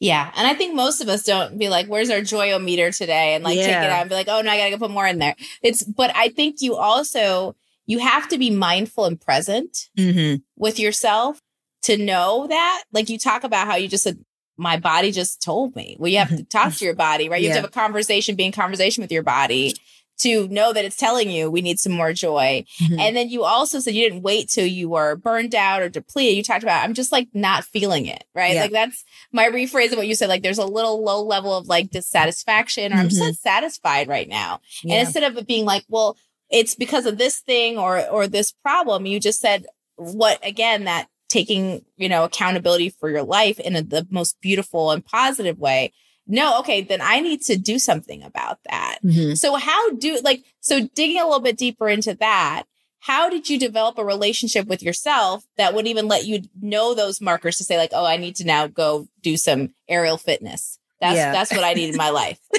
Yeah. 0.00 0.30
And 0.36 0.46
I 0.46 0.54
think 0.54 0.74
most 0.74 1.00
of 1.00 1.08
us 1.08 1.24
don't 1.24 1.58
be 1.58 1.68
like, 1.68 1.86
where's 1.86 2.10
our 2.10 2.20
joyometer 2.20 2.96
today? 2.96 3.34
And 3.34 3.42
like 3.42 3.56
yeah. 3.56 3.66
take 3.66 3.84
it 3.84 3.90
out 3.90 4.00
and 4.02 4.08
be 4.08 4.14
like, 4.14 4.28
oh 4.28 4.40
no, 4.40 4.50
I 4.50 4.56
gotta 4.56 4.70
go 4.70 4.78
put 4.78 4.90
more 4.90 5.06
in 5.06 5.18
there. 5.18 5.34
It's, 5.62 5.82
but 5.82 6.12
I 6.14 6.28
think 6.28 6.60
you 6.60 6.76
also, 6.76 7.56
you 7.86 7.98
have 7.98 8.28
to 8.28 8.38
be 8.38 8.50
mindful 8.50 9.06
and 9.06 9.20
present 9.20 9.88
mm-hmm. 9.98 10.36
with 10.56 10.78
yourself 10.78 11.40
to 11.82 11.96
know 11.96 12.46
that. 12.48 12.84
Like 12.92 13.08
you 13.08 13.18
talk 13.18 13.44
about 13.44 13.66
how 13.66 13.76
you 13.76 13.88
just 13.88 14.04
said, 14.04 14.18
my 14.58 14.76
body 14.76 15.12
just 15.12 15.42
told 15.42 15.74
me. 15.76 15.96
Well, 15.98 16.10
you 16.10 16.18
have 16.18 16.28
to 16.28 16.44
talk 16.44 16.74
to 16.74 16.84
your 16.84 16.94
body, 16.96 17.28
right? 17.28 17.40
You 17.40 17.48
yeah. 17.48 17.54
have 17.54 17.62
to 17.64 17.68
have 17.68 17.70
a 17.70 17.80
conversation, 17.80 18.36
be 18.36 18.44
in 18.44 18.52
conversation 18.52 19.02
with 19.02 19.12
your 19.12 19.22
body 19.22 19.74
to 20.18 20.48
know 20.48 20.72
that 20.72 20.84
it's 20.84 20.96
telling 20.96 21.30
you 21.30 21.50
we 21.50 21.62
need 21.62 21.78
some 21.78 21.92
more 21.92 22.12
joy. 22.12 22.64
Mm-hmm. 22.82 22.98
And 22.98 23.16
then 23.16 23.28
you 23.28 23.44
also 23.44 23.78
said 23.78 23.94
you 23.94 24.02
didn't 24.02 24.22
wait 24.22 24.48
till 24.48 24.66
you 24.66 24.88
were 24.88 25.14
burned 25.14 25.54
out 25.54 25.80
or 25.80 25.88
depleted. 25.88 26.36
You 26.36 26.42
talked 26.42 26.64
about, 26.64 26.82
I'm 26.82 26.94
just 26.94 27.12
like 27.12 27.28
not 27.32 27.64
feeling 27.64 28.06
it, 28.06 28.24
right? 28.34 28.54
Yeah. 28.54 28.62
Like 28.62 28.72
that's 28.72 29.04
my 29.32 29.46
rephrase 29.46 29.92
of 29.92 29.98
what 29.98 30.08
you 30.08 30.16
said. 30.16 30.28
Like 30.28 30.42
there's 30.42 30.58
a 30.58 30.66
little 30.66 31.04
low 31.04 31.22
level 31.22 31.56
of 31.56 31.68
like 31.68 31.90
dissatisfaction 31.90 32.92
or 32.92 32.96
mm-hmm. 32.96 33.02
I'm 33.02 33.08
just 33.08 33.20
not 33.20 33.34
satisfied 33.34 34.08
right 34.08 34.28
now. 34.28 34.60
Yeah. 34.82 34.96
And 34.96 35.06
instead 35.06 35.22
of 35.22 35.36
it 35.36 35.46
being 35.46 35.64
like, 35.64 35.84
well, 35.88 36.16
it's 36.50 36.74
because 36.74 37.06
of 37.06 37.18
this 37.18 37.38
thing 37.38 37.78
or, 37.78 38.04
or 38.08 38.26
this 38.26 38.50
problem, 38.50 39.06
you 39.06 39.20
just 39.20 39.38
said 39.38 39.66
what 39.98 40.38
again, 40.46 40.84
that 40.84 41.08
taking, 41.28 41.84
you 41.96 42.08
know, 42.08 42.24
accountability 42.24 42.90
for 42.90 43.10
your 43.10 43.22
life 43.22 43.58
in 43.58 43.76
a, 43.76 43.82
the 43.82 44.06
most 44.10 44.40
beautiful 44.40 44.90
and 44.90 45.04
positive 45.04 45.58
way 45.58 45.92
no, 46.28 46.58
okay, 46.60 46.82
then 46.82 47.00
I 47.00 47.20
need 47.20 47.40
to 47.42 47.56
do 47.56 47.78
something 47.78 48.22
about 48.22 48.58
that. 48.68 48.98
Mm-hmm. 49.02 49.34
So 49.34 49.56
how 49.56 49.90
do 49.92 50.20
like 50.22 50.44
so 50.60 50.86
digging 50.94 51.18
a 51.18 51.24
little 51.24 51.40
bit 51.40 51.56
deeper 51.56 51.88
into 51.88 52.14
that, 52.16 52.64
how 53.00 53.30
did 53.30 53.48
you 53.48 53.58
develop 53.58 53.96
a 53.96 54.04
relationship 54.04 54.66
with 54.66 54.82
yourself 54.82 55.44
that 55.56 55.72
would 55.72 55.86
even 55.86 56.06
let 56.06 56.26
you 56.26 56.42
know 56.60 56.94
those 56.94 57.22
markers 57.22 57.56
to 57.56 57.64
say 57.64 57.78
like, 57.78 57.90
oh, 57.94 58.04
I 58.04 58.18
need 58.18 58.36
to 58.36 58.44
now 58.44 58.66
go 58.66 59.08
do 59.22 59.38
some 59.38 59.70
aerial 59.88 60.18
fitness. 60.18 60.78
That's 61.00 61.16
yeah. 61.16 61.32
that's 61.32 61.50
what 61.50 61.64
I 61.64 61.72
need 61.72 61.90
in 61.90 61.96
my 61.96 62.10
life. 62.10 62.38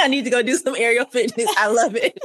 I 0.00 0.08
need 0.08 0.24
to 0.24 0.30
go 0.30 0.42
do 0.42 0.56
some 0.56 0.74
aerial 0.76 1.04
fitness. 1.04 1.48
I 1.56 1.68
love 1.68 1.94
it. 1.94 2.18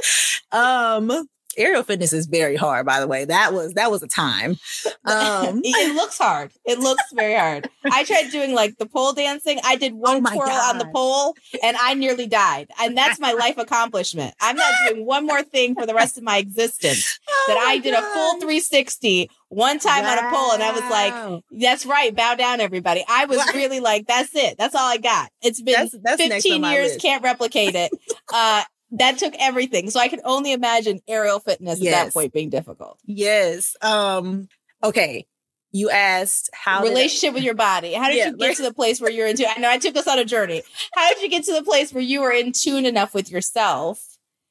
Um 0.50 1.28
aerial 1.58 1.82
fitness 1.82 2.12
is 2.12 2.26
very 2.26 2.56
hard, 2.56 2.86
by 2.86 3.00
the 3.00 3.06
way. 3.06 3.24
That 3.24 3.52
was 3.52 3.74
that 3.74 3.90
was 3.90 4.02
a 4.02 4.08
time. 4.08 4.56
Um, 5.04 5.62
it 5.64 5.94
looks 5.94 6.18
hard. 6.18 6.52
It 6.66 6.80
looks 6.80 7.02
very 7.14 7.34
hard. 7.34 7.70
I 7.90 8.04
tried 8.04 8.30
doing 8.30 8.54
like 8.54 8.76
the 8.76 8.84
pole 8.84 9.14
dancing. 9.14 9.58
I 9.64 9.76
did 9.76 9.94
one 9.94 10.22
oh 10.26 10.34
twirl 10.34 10.48
God. 10.48 10.74
on 10.74 10.78
the 10.78 10.84
pole 10.92 11.34
and 11.62 11.78
I 11.78 11.94
nearly 11.94 12.26
died. 12.26 12.68
And 12.78 12.94
that's 12.94 13.18
my 13.18 13.32
life 13.32 13.56
accomplishment. 13.56 14.34
I'm 14.38 14.56
not 14.56 14.70
doing 14.88 15.06
one 15.06 15.24
more 15.24 15.42
thing 15.42 15.74
for 15.74 15.86
the 15.86 15.94
rest 15.94 16.18
of 16.18 16.24
my 16.24 16.36
existence. 16.36 17.18
Oh 17.26 17.44
that 17.48 17.56
I 17.56 17.78
did 17.78 17.94
God. 17.94 18.04
a 18.04 18.14
full 18.14 18.32
360 18.32 19.30
one 19.48 19.78
time 19.78 20.04
wow. 20.04 20.12
on 20.12 20.18
a 20.18 20.30
pole 20.30 20.52
and 20.52 20.62
I 20.62 20.72
was 20.72 20.90
like, 20.90 21.42
that's 21.58 21.86
right, 21.86 22.14
bow 22.14 22.34
down 22.34 22.60
everybody. 22.60 23.02
I 23.08 23.24
was 23.24 23.38
really 23.54 23.80
like, 23.80 24.06
that's 24.06 24.34
it. 24.34 24.58
That's 24.58 24.74
all 24.74 24.86
I 24.86 24.98
got. 24.98 25.30
It's 25.40 25.62
been 25.62 25.74
that's, 25.74 25.96
that's 26.02 26.22
15 26.22 26.64
years, 26.64 26.96
can't 26.98 27.22
replicate 27.22 27.74
it. 27.74 27.90
Uh, 28.32 28.62
that 28.92 29.18
took 29.18 29.34
everything. 29.38 29.90
So 29.90 30.00
I 30.00 30.08
can 30.08 30.20
only 30.24 30.52
imagine 30.52 31.00
aerial 31.06 31.40
fitness 31.40 31.80
yes. 31.80 31.94
at 31.94 32.04
that 32.04 32.14
point 32.14 32.32
being 32.32 32.50
difficult. 32.50 32.98
Yes. 33.04 33.76
Um, 33.82 34.48
okay. 34.82 35.26
You 35.70 35.90
asked 35.90 36.48
how 36.54 36.82
relationship 36.82 37.32
I- 37.32 37.34
with 37.34 37.42
your 37.42 37.54
body. 37.54 37.92
How 37.92 38.08
did 38.08 38.16
yeah, 38.16 38.30
you 38.30 38.36
get 38.36 38.56
to 38.56 38.62
the 38.62 38.72
place 38.72 39.00
where 39.00 39.10
you're 39.10 39.26
in 39.26 39.36
tune? 39.36 39.46
I 39.54 39.60
know 39.60 39.70
I 39.70 39.78
took 39.78 39.96
us 39.96 40.08
on 40.08 40.18
a 40.18 40.24
journey. 40.24 40.62
How 40.94 41.08
did 41.10 41.22
you 41.22 41.28
get 41.28 41.44
to 41.44 41.52
the 41.52 41.62
place 41.62 41.92
where 41.92 42.02
you 42.02 42.22
were 42.22 42.32
in 42.32 42.52
tune 42.52 42.86
enough 42.86 43.12
with 43.12 43.30
yourself 43.30 44.02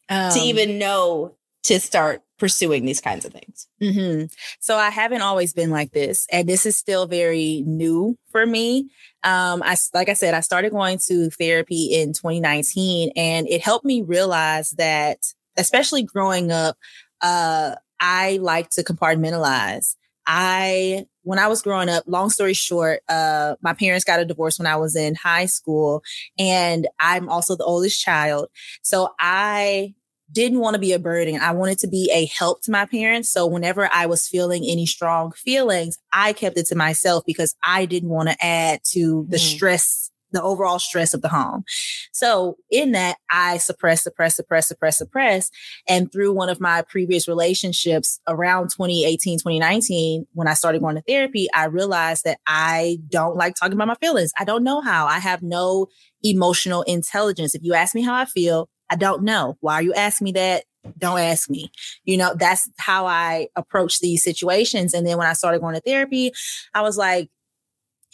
um, 0.10 0.32
to 0.32 0.40
even 0.40 0.78
know 0.78 1.37
to 1.68 1.80
start 1.82 2.22
pursuing 2.40 2.86
these 2.86 3.02
kinds 3.02 3.26
of 3.26 3.34
things. 3.34 3.68
Mm-hmm. 3.82 4.26
So 4.60 4.78
I 4.78 4.90
haven't 4.90 5.22
always 5.22 5.54
been 5.54 5.70
like 5.70 5.92
this, 5.92 6.26
and 6.32 6.48
this 6.48 6.66
is 6.66 6.78
still 6.78 7.08
very 7.08 7.64
new 7.66 8.18
for 8.32 8.46
me. 8.46 8.90
Um, 9.24 9.62
I 9.64 9.76
like 9.94 10.10
I 10.10 10.14
said, 10.14 10.34
I 10.34 10.40
started 10.40 10.72
going 10.72 11.00
to 11.08 11.30
therapy 11.32 11.94
in 11.94 12.14
2019, 12.14 13.12
and 13.16 13.48
it 13.48 13.62
helped 13.62 13.86
me 13.86 14.02
realize 14.02 14.72
that, 14.72 15.20
especially 15.58 16.04
growing 16.04 16.52
up, 16.52 16.78
uh, 17.22 17.76
I 18.00 18.40
like 18.42 18.70
to 18.72 18.84
compartmentalize. 18.84 19.96
I 20.26 21.06
when 21.24 21.40
I 21.40 21.48
was 21.48 21.62
growing 21.62 21.90
up, 21.90 22.06
long 22.08 22.30
story 22.30 22.54
short, 22.54 23.02
uh, 23.10 23.56
my 23.62 23.74
parents 23.74 24.06
got 24.06 24.22
a 24.22 24.26
divorce 24.26 24.58
when 24.58 24.68
I 24.68 24.78
was 24.78 24.96
in 24.96 25.16
high 25.16 25.48
school, 25.48 26.02
and 26.40 26.88
I'm 27.00 27.28
also 27.28 27.58
the 27.58 27.66
oldest 27.66 28.02
child. 28.02 28.48
So 28.84 29.10
I 29.20 29.96
didn't 30.32 30.60
want 30.60 30.74
to 30.74 30.80
be 30.80 30.94
a 30.94 31.00
burden. 31.00 31.40
I 31.40 31.52
wanted 31.52 31.80
to 31.80 31.88
be 31.88 32.12
a 32.14 32.26
help 32.26 32.62
to 32.64 32.72
my 32.72 32.86
parents. 32.86 33.30
So 33.30 33.46
whenever 33.46 33.90
I 33.92 34.06
was 34.06 34.28
feeling 34.28 34.64
any 34.68 34.86
strong 34.86 35.32
feelings, 35.32 35.98
I 36.12 36.34
kept 36.34 36.58
it 36.58 36.66
to 36.68 36.76
myself 36.76 37.24
because 37.26 37.56
I 37.64 37.86
didn't 37.86 38.10
want 38.10 38.30
to 38.30 38.46
add 38.46 38.82
to 38.92 39.26
the 39.30 39.38
mm. 39.38 39.40
stress, 39.40 40.12
the 40.32 40.42
overall 40.44 40.80
stress 40.80 41.14
of 41.14 41.22
the 41.22 41.30
home. 41.30 41.64
So 42.12 42.58
in 42.70 42.92
that, 42.92 43.18
I 43.32 43.58
suppress, 43.58 44.04
suppress, 44.04 44.36
suppress, 44.36 44.68
suppress, 44.68 44.98
suppress. 44.98 45.50
And 45.88 46.12
through 46.12 46.34
one 46.34 46.50
of 46.50 46.60
my 46.60 46.82
previous 46.82 47.28
relationships 47.30 48.20
around 48.28 48.70
2018, 48.72 49.40
2019, 49.40 50.28
when 50.34 50.50
I 50.50 50.56
started 50.56 50.82
going 50.82 50.96
to 50.96 51.04
therapy, 51.08 51.48
I 51.54 51.66
realized 51.66 52.26
that 52.26 52.40
I 52.46 53.00
don't 53.08 53.38
like 53.38 53.56
talking 53.56 53.74
about 53.74 53.88
my 53.88 53.96
feelings. 53.96 54.34
I 54.38 54.44
don't 54.44 54.64
know 54.64 54.82
how. 54.82 55.06
I 55.08 55.20
have 55.20 55.42
no 55.42 55.88
emotional 56.22 56.82
intelligence. 56.82 57.56
If 57.56 57.64
you 57.64 57.74
ask 57.74 57.96
me 57.96 58.02
how 58.02 58.14
I 58.14 58.26
feel, 58.26 58.68
I 58.90 58.96
don't 58.96 59.24
know. 59.24 59.58
Why 59.60 59.76
are 59.76 59.82
you 59.82 59.94
asking 59.94 60.26
me 60.26 60.32
that? 60.34 60.64
Don't 60.98 61.20
ask 61.20 61.50
me. 61.50 61.72
You 62.06 62.18
know, 62.18 62.34
that's 62.36 62.70
how 62.78 63.06
I 63.06 63.50
approach 63.56 64.00
these 64.00 64.24
situations. 64.24 64.94
And 64.94 65.06
then 65.06 65.18
when 65.18 65.28
I 65.28 65.34
started 65.34 65.60
going 65.60 65.76
to 65.76 65.82
therapy, 65.82 66.32
I 66.74 66.82
was 66.82 66.98
like, 66.98 67.30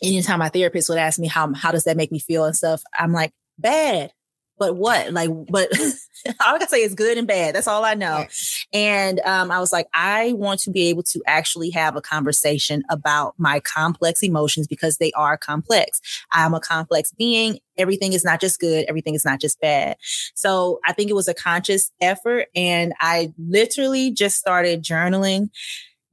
anytime 0.01 0.39
my 0.39 0.49
therapist 0.49 0.89
would 0.89 0.97
ask 0.97 1.19
me 1.19 1.27
how 1.27 1.53
how 1.53 1.71
does 1.71 1.83
that 1.83 1.97
make 1.97 2.11
me 2.11 2.19
feel 2.19 2.45
and 2.45 2.55
stuff, 2.55 2.81
I'm 2.97 3.13
like, 3.13 3.31
bad 3.59 4.11
but 4.57 4.75
what? 4.75 5.11
Like, 5.11 5.29
but 5.49 5.69
all 5.77 6.33
I 6.55 6.57
can 6.57 6.67
say 6.67 6.81
is 6.83 6.95
good 6.95 7.17
and 7.17 7.27
bad. 7.27 7.55
That's 7.55 7.67
all 7.67 7.83
I 7.83 7.95
know. 7.95 8.17
Right. 8.17 8.65
And 8.71 9.19
um, 9.21 9.51
I 9.51 9.59
was 9.59 9.73
like, 9.73 9.87
I 9.93 10.33
want 10.33 10.59
to 10.61 10.71
be 10.71 10.87
able 10.89 11.03
to 11.03 11.21
actually 11.27 11.69
have 11.71 11.95
a 11.95 12.01
conversation 12.01 12.83
about 12.89 13.33
my 13.37 13.59
complex 13.59 14.23
emotions 14.23 14.67
because 14.67 14.97
they 14.97 15.11
are 15.13 15.37
complex. 15.37 16.01
I'm 16.31 16.53
a 16.53 16.59
complex 16.59 17.11
being. 17.11 17.59
Everything 17.77 18.13
is 18.13 18.23
not 18.23 18.39
just 18.39 18.59
good. 18.59 18.85
Everything 18.87 19.15
is 19.15 19.25
not 19.25 19.41
just 19.41 19.59
bad. 19.59 19.97
So 20.35 20.79
I 20.85 20.93
think 20.93 21.09
it 21.09 21.15
was 21.15 21.27
a 21.27 21.33
conscious 21.33 21.91
effort. 21.99 22.47
And 22.55 22.93
I 22.99 23.33
literally 23.37 24.11
just 24.11 24.37
started 24.37 24.83
journaling 24.83 25.49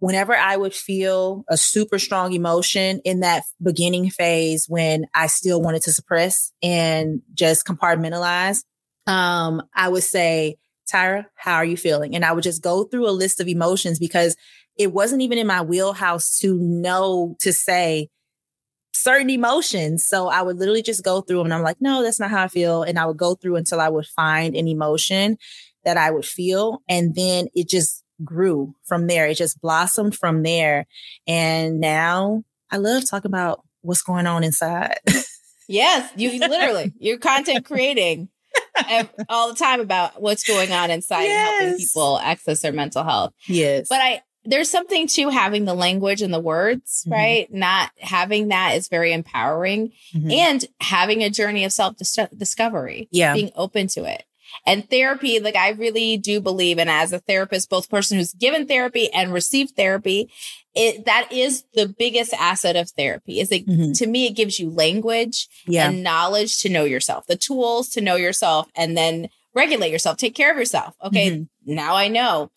whenever 0.00 0.34
I 0.34 0.56
would 0.56 0.74
feel 0.74 1.44
a 1.48 1.56
super 1.56 1.98
strong 1.98 2.32
emotion 2.32 3.00
in 3.04 3.20
that 3.20 3.44
beginning 3.62 4.10
phase 4.10 4.66
when 4.68 5.06
I 5.14 5.28
still 5.28 5.62
wanted 5.62 5.82
to 5.82 5.92
suppress 5.92 6.52
and 6.62 7.22
just 7.34 7.66
compartmentalize, 7.66 8.64
um, 9.06 9.62
I 9.74 9.88
would 9.88 10.02
say, 10.02 10.56
Tyra, 10.92 11.26
how 11.36 11.54
are 11.54 11.64
you 11.64 11.76
feeling? 11.76 12.16
And 12.16 12.24
I 12.24 12.32
would 12.32 12.42
just 12.42 12.62
go 12.62 12.84
through 12.84 13.08
a 13.08 13.12
list 13.12 13.40
of 13.40 13.46
emotions 13.46 13.98
because 13.98 14.36
it 14.76 14.92
wasn't 14.92 15.22
even 15.22 15.38
in 15.38 15.46
my 15.46 15.60
wheelhouse 15.60 16.38
to 16.38 16.56
know 16.58 17.36
to 17.40 17.52
say 17.52 18.08
certain 18.94 19.30
emotions. 19.30 20.04
So 20.06 20.28
I 20.28 20.40
would 20.42 20.56
literally 20.56 20.82
just 20.82 21.04
go 21.04 21.20
through 21.20 21.38
them 21.38 21.46
and 21.46 21.54
I'm 21.54 21.62
like, 21.62 21.80
no, 21.80 22.02
that's 22.02 22.18
not 22.18 22.30
how 22.30 22.44
I 22.44 22.48
feel. 22.48 22.82
And 22.82 22.98
I 22.98 23.04
would 23.04 23.18
go 23.18 23.34
through 23.34 23.56
until 23.56 23.80
I 23.80 23.90
would 23.90 24.06
find 24.06 24.56
an 24.56 24.66
emotion 24.66 25.36
that 25.84 25.98
I 25.98 26.10
would 26.10 26.24
feel. 26.24 26.82
And 26.88 27.14
then 27.14 27.48
it 27.54 27.68
just 27.68 27.99
grew 28.24 28.74
from 28.84 29.06
there. 29.06 29.26
It 29.26 29.34
just 29.34 29.60
blossomed 29.60 30.16
from 30.16 30.42
there. 30.42 30.86
And 31.26 31.80
now 31.80 32.44
I 32.70 32.76
love 32.76 33.08
talking 33.08 33.30
about 33.30 33.62
what's 33.82 34.02
going 34.02 34.26
on 34.26 34.44
inside. 34.44 34.98
yes, 35.68 36.10
you 36.16 36.38
literally, 36.38 36.92
you're 36.98 37.18
content 37.18 37.64
creating 37.64 38.28
all 39.28 39.48
the 39.48 39.58
time 39.58 39.80
about 39.80 40.20
what's 40.20 40.44
going 40.44 40.72
on 40.72 40.90
inside 40.90 41.24
yes. 41.24 41.48
and 41.48 41.68
helping 41.68 41.86
people 41.86 42.18
access 42.18 42.62
their 42.62 42.72
mental 42.72 43.04
health. 43.04 43.32
Yes. 43.46 43.86
But 43.88 44.00
I, 44.00 44.22
there's 44.44 44.70
something 44.70 45.06
to 45.06 45.28
having 45.28 45.66
the 45.66 45.74
language 45.74 46.22
and 46.22 46.32
the 46.32 46.40
words, 46.40 47.02
mm-hmm. 47.02 47.12
right? 47.12 47.52
Not 47.52 47.90
having 47.98 48.48
that 48.48 48.74
is 48.76 48.88
very 48.88 49.12
empowering 49.12 49.92
mm-hmm. 50.14 50.30
and 50.30 50.64
having 50.80 51.22
a 51.22 51.30
journey 51.30 51.64
of 51.64 51.72
self 51.72 51.96
discovery. 52.36 53.08
Yeah. 53.10 53.34
Being 53.34 53.50
open 53.54 53.88
to 53.88 54.04
it. 54.04 54.24
And 54.66 54.88
therapy, 54.88 55.40
like 55.40 55.56
I 55.56 55.70
really 55.70 56.16
do 56.16 56.40
believe, 56.40 56.78
and 56.78 56.90
as 56.90 57.12
a 57.12 57.18
therapist, 57.18 57.70
both 57.70 57.88
person 57.88 58.18
who's 58.18 58.32
given 58.32 58.66
therapy 58.66 59.10
and 59.12 59.32
received 59.32 59.76
therapy, 59.76 60.30
it 60.74 61.04
that 61.06 61.32
is 61.32 61.64
the 61.74 61.88
biggest 61.88 62.32
asset 62.34 62.76
of 62.76 62.90
therapy. 62.90 63.40
Is 63.40 63.50
like 63.50 63.66
mm-hmm. 63.66 63.92
to 63.92 64.06
me, 64.06 64.26
it 64.26 64.36
gives 64.36 64.58
you 64.58 64.70
language 64.70 65.48
yeah. 65.66 65.88
and 65.88 66.02
knowledge 66.02 66.60
to 66.62 66.68
know 66.68 66.84
yourself, 66.84 67.26
the 67.26 67.36
tools 67.36 67.88
to 67.90 68.00
know 68.00 68.16
yourself, 68.16 68.68
and 68.74 68.96
then 68.96 69.28
regulate 69.54 69.90
yourself, 69.90 70.16
take 70.16 70.34
care 70.34 70.50
of 70.50 70.58
yourself. 70.58 70.94
Okay, 71.02 71.30
mm-hmm. 71.30 71.74
now 71.74 71.94
I 71.94 72.08
know 72.08 72.50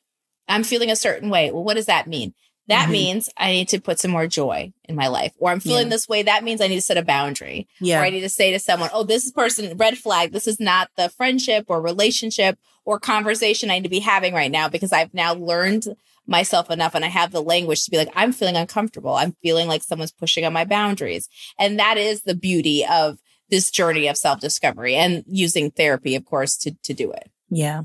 I'm 0.47 0.63
feeling 0.63 0.91
a 0.91 0.95
certain 0.95 1.29
way. 1.29 1.51
Well, 1.51 1.63
what 1.63 1.75
does 1.75 1.88
that 1.88 2.07
mean? 2.07 2.33
That 2.67 2.84
mm-hmm. 2.84 2.91
means 2.91 3.29
I 3.38 3.51
need 3.51 3.70
to 3.70 3.82
put 3.82 4.00
some 4.00 4.12
more 4.12 4.27
joy 4.27 4.72
in 4.86 4.96
my 4.96 5.08
life. 5.08 5.34
Or 5.38 5.51
I'm 5.51 5.60
feeling 5.60 5.88
yeah. 5.88 5.91
this 5.91 6.08
way. 6.08 6.24
That 6.24 6.43
means 6.43 6.62
I 6.62 6.67
need 6.67 6.75
to 6.75 6.82
set 6.82 6.98
a 6.98 7.03
boundary. 7.03 7.67
Yeah. 7.82 8.00
Or 8.00 8.03
I 8.03 8.10
need 8.10 8.22
to 8.22 8.29
say 8.29 8.51
to 8.51 8.60
someone, 8.60 8.89
oh, 8.93 9.03
this 9.03 9.29
person, 9.32 9.75
red 9.77 9.98
flag. 9.98 10.32
This 10.32 10.48
is 10.48 10.60
not 10.60 10.89
the 10.96 11.10
friendship 11.10 11.65
or 11.67 11.82
relationship 11.82 12.58
or 12.86 13.00
conversation 13.00 13.70
I 13.70 13.75
need 13.75 13.84
to 13.84 13.89
be 13.89 14.00
having 14.00 14.34
right 14.34 14.51
now 14.51 14.70
because 14.70 14.93
I've 14.93 15.13
now 15.13 15.34
learned 15.34 15.88
myself 16.25 16.72
enough 16.72 16.96
and 16.96 17.03
I 17.03 17.10
have 17.10 17.32
the 17.32 17.41
language 17.41 17.84
to 17.84 17.91
be 17.91 17.98
like, 17.98 18.12
I'm 18.15 18.32
feeling 18.32 18.55
uncomfortable. 18.55 19.15
I'm 19.15 19.36
feeling 19.41 19.67
like 19.67 19.84
someone's 19.84 20.13
pushing 20.13 20.46
on 20.46 20.53
my 20.53 20.63
boundaries. 20.63 21.27
And 21.60 21.79
that 21.79 21.98
is 21.98 22.22
the 22.22 22.36
beauty 22.36 22.86
of 22.86 23.17
this 23.50 23.70
journey 23.70 24.08
of 24.08 24.17
self 24.17 24.39
discovery 24.39 24.96
and 24.96 25.24
using 25.27 25.70
therapy, 25.70 26.15
of 26.15 26.25
course, 26.25 26.58
to, 26.58 26.75
to 26.84 26.93
do 26.93 27.12
it. 27.12 27.29
Yeah. 27.50 27.84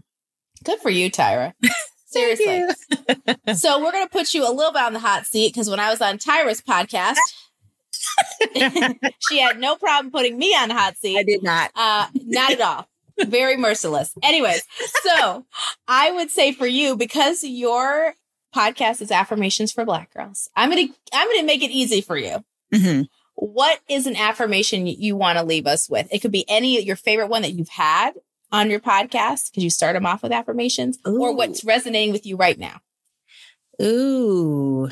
Good 0.65 0.81
for 0.81 0.91
you, 0.91 1.11
Tyra. 1.11 1.53
Seriously. 2.09 2.65
so 3.55 3.83
we're 3.83 3.93
going 3.93 4.07
to 4.07 4.11
put 4.11 4.33
you 4.33 4.49
a 4.49 4.53
little 4.53 4.73
bit 4.73 4.83
on 4.83 4.95
the 4.95 4.99
hot 4.99 5.27
seat 5.27 5.53
because 5.53 5.69
when 5.69 5.79
I 5.79 5.91
was 5.91 6.01
on 6.01 6.17
Tyra's 6.17 6.63
podcast, 6.63 7.17
she 9.29 9.39
had 9.39 9.59
no 9.59 9.77
problem 9.77 10.11
putting 10.11 10.39
me 10.39 10.55
on 10.55 10.69
the 10.69 10.75
hot 10.75 10.97
seat. 10.97 11.19
I 11.19 11.23
did 11.23 11.43
not. 11.43 11.71
Uh, 11.75 12.07
not 12.15 12.53
at 12.53 12.61
all. 12.61 12.89
Very 13.21 13.57
merciless. 13.57 14.13
Anyways, 14.23 14.63
so 15.03 15.45
I 15.87 16.13
would 16.13 16.31
say 16.31 16.53
for 16.53 16.67
you, 16.67 16.97
because 16.97 17.45
your 17.45 18.15
podcast 18.55 19.03
is 19.03 19.11
affirmations 19.11 19.73
for 19.73 19.85
black 19.85 20.15
girls, 20.15 20.49
I'm 20.57 20.71
gonna 20.71 20.87
I'm 21.13 21.29
gonna 21.29 21.47
make 21.47 21.63
it 21.63 21.71
easy 21.71 22.01
for 22.01 22.17
you. 22.17 22.45
Mm-hmm. 22.73 23.03
What 23.35 23.81
is 23.89 24.07
an 24.07 24.17
affirmation 24.17 24.87
you 24.87 25.17
want 25.17 25.37
to 25.37 25.45
leave 25.45 25.67
us 25.67 25.91
with? 25.91 26.07
It 26.13 26.21
could 26.21 26.31
be 26.31 26.45
any 26.49 26.81
your 26.81 26.97
favorite 26.97 27.29
one 27.29 27.43
that 27.43 27.55
you've 27.55 27.69
had 27.69 28.13
on 28.51 28.71
your 28.71 28.81
podcast 28.81 29.53
Could 29.53 29.63
you 29.63 29.71
start 29.71 29.95
them 29.95 30.07
off 30.07 30.23
with 30.23 30.33
affirmations, 30.33 30.99
Ooh. 31.07 31.21
or 31.21 31.35
what's 31.35 31.65
resonating 31.65 32.13
with 32.13 32.27
you 32.27 32.37
right 32.37 32.59
now. 32.59 32.81
Ooh. 33.81 34.91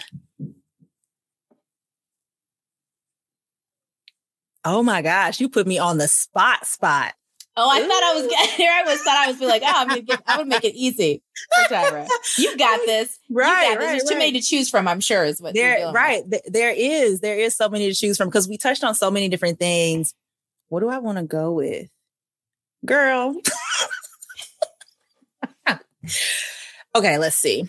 Oh 4.64 4.82
my 4.82 5.00
gosh, 5.00 5.40
you 5.40 5.48
put 5.48 5.66
me 5.66 5.78
on 5.78 5.98
the 5.98 6.08
spot 6.08 6.66
spot. 6.66 7.14
Oh, 7.58 7.70
I 7.70 7.78
Ooh. 7.80 7.88
thought 7.88 8.02
I 8.02 8.14
was 8.20 8.26
getting 8.26 8.54
here. 8.56 8.72
I 8.74 8.82
was 8.82 9.00
thought 9.00 9.16
I 9.16 9.28
was 9.28 9.38
be 9.38 9.46
like, 9.46 9.62
oh, 9.64 9.72
I'm 9.74 9.88
gonna 9.88 10.02
get, 10.02 10.20
I 10.26 10.36
would 10.36 10.48
make 10.48 10.64
it 10.64 10.74
easy. 10.74 11.22
You 11.58 11.68
got 11.68 11.92
this, 11.92 11.92
right? 11.92 12.38
You 12.38 12.56
got 12.58 12.80
this. 12.86 13.18
Right, 13.30 13.76
There's 13.78 14.02
right. 14.02 14.08
too 14.08 14.18
many 14.18 14.32
to 14.32 14.40
choose 14.40 14.68
from. 14.68 14.88
I'm 14.88 15.00
sure 15.00 15.24
is 15.24 15.40
what 15.40 15.54
there. 15.54 15.92
Right, 15.92 16.26
with. 16.26 16.42
there 16.46 16.70
is. 16.70 17.20
There 17.20 17.38
is 17.38 17.54
so 17.54 17.68
many 17.68 17.88
to 17.88 17.94
choose 17.94 18.16
from 18.16 18.28
because 18.28 18.48
we 18.48 18.58
touched 18.58 18.82
on 18.82 18.94
so 18.94 19.10
many 19.10 19.28
different 19.28 19.58
things. 19.58 20.12
What 20.68 20.80
do 20.80 20.88
I 20.88 20.98
want 20.98 21.18
to 21.18 21.24
go 21.24 21.52
with, 21.52 21.88
girl? 22.86 23.36
okay, 26.96 27.18
let's 27.18 27.36
see. 27.36 27.68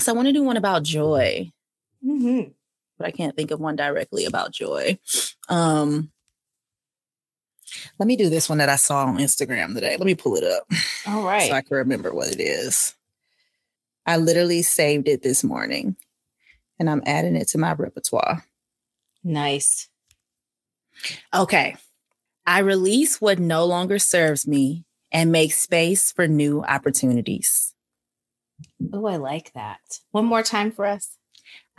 So 0.00 0.12
I 0.12 0.14
want 0.14 0.28
to 0.28 0.32
do 0.32 0.42
one 0.42 0.56
about 0.56 0.82
joy, 0.82 1.52
mm-hmm. 2.04 2.50
but 2.98 3.06
I 3.06 3.10
can't 3.10 3.36
think 3.36 3.50
of 3.50 3.60
one 3.60 3.76
directly 3.76 4.24
about 4.24 4.52
joy. 4.52 4.98
Um, 5.48 6.10
let 7.98 8.06
me 8.06 8.16
do 8.16 8.28
this 8.28 8.48
one 8.48 8.58
that 8.58 8.68
I 8.68 8.76
saw 8.76 9.04
on 9.04 9.18
Instagram 9.18 9.74
today. 9.74 9.96
Let 9.96 10.06
me 10.06 10.14
pull 10.14 10.36
it 10.36 10.44
up. 10.44 10.64
All 11.06 11.22
right. 11.22 11.48
So 11.48 11.54
I 11.54 11.62
can 11.62 11.76
remember 11.76 12.14
what 12.14 12.28
it 12.28 12.40
is. 12.40 12.94
I 14.06 14.16
literally 14.18 14.62
saved 14.62 15.08
it 15.08 15.22
this 15.22 15.42
morning 15.42 15.96
and 16.78 16.90
I'm 16.90 17.02
adding 17.06 17.36
it 17.36 17.48
to 17.48 17.58
my 17.58 17.72
repertoire. 17.72 18.44
Nice. 19.22 19.88
Okay. 21.34 21.76
I 22.46 22.60
release 22.60 23.20
what 23.20 23.38
no 23.38 23.64
longer 23.64 23.98
serves 23.98 24.46
me 24.46 24.84
and 25.10 25.32
make 25.32 25.52
space 25.52 26.12
for 26.12 26.28
new 26.28 26.62
opportunities. 26.62 27.74
Oh, 28.92 29.06
I 29.06 29.16
like 29.16 29.52
that. 29.54 30.00
One 30.10 30.26
more 30.26 30.42
time 30.42 30.70
for 30.70 30.84
us. 30.84 31.16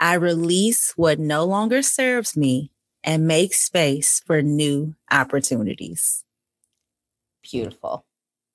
I 0.00 0.14
release 0.14 0.92
what 0.96 1.18
no 1.18 1.44
longer 1.44 1.82
serves 1.82 2.36
me 2.36 2.72
and 3.04 3.26
make 3.26 3.54
space 3.54 4.20
for 4.26 4.42
new 4.42 4.94
opportunities. 5.10 6.24
Beautiful. 7.42 8.04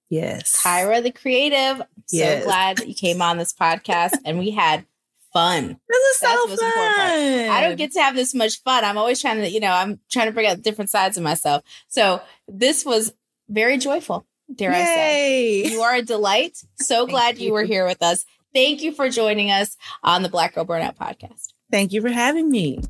Yes. 0.09 0.61
Tyra 0.61 1.01
the 1.01 1.11
creative. 1.11 1.81
Yes. 2.11 2.43
So 2.43 2.45
glad 2.45 2.77
that 2.77 2.87
you 2.89 2.93
came 2.93 3.21
on 3.21 3.37
this 3.37 3.53
podcast 3.53 4.17
and 4.25 4.37
we 4.37 4.51
had 4.51 4.85
fun. 5.33 5.77
This 5.87 5.97
is 5.97 6.17
so 6.17 6.45
That's 6.47 6.61
fun. 6.61 7.49
I 7.49 7.61
don't 7.61 7.77
get 7.77 7.91
to 7.93 8.01
have 8.01 8.15
this 8.15 8.33
much 8.33 8.61
fun. 8.63 8.83
I'm 8.83 8.97
always 8.97 9.21
trying 9.21 9.37
to, 9.37 9.49
you 9.49 9.59
know, 9.59 9.71
I'm 9.71 9.99
trying 10.09 10.27
to 10.27 10.31
bring 10.31 10.47
out 10.47 10.61
different 10.61 10.89
sides 10.89 11.17
of 11.17 11.23
myself. 11.23 11.63
So 11.87 12.21
this 12.47 12.85
was 12.85 13.13
very 13.49 13.77
joyful, 13.77 14.25
dare 14.53 14.71
Yay. 14.71 14.81
I 14.81 14.85
say. 14.85 15.63
You 15.71 15.81
are 15.81 15.95
a 15.95 16.01
delight. 16.01 16.57
So 16.75 17.05
glad 17.05 17.37
you. 17.37 17.47
you 17.47 17.53
were 17.53 17.63
here 17.63 17.85
with 17.85 18.01
us. 18.01 18.25
Thank 18.53 18.81
you 18.81 18.91
for 18.91 19.09
joining 19.09 19.49
us 19.49 19.77
on 20.03 20.23
the 20.23 20.29
Black 20.29 20.55
Girl 20.55 20.65
Burnout 20.65 20.97
podcast. 20.97 21.53
Thank 21.71 21.93
you 21.93 22.01
for 22.01 22.09
having 22.09 22.49
me. 22.49 22.81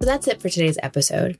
So 0.00 0.10
that's 0.10 0.28
it 0.28 0.40
for 0.40 0.50
today's 0.50 0.78
episode. 0.82 1.38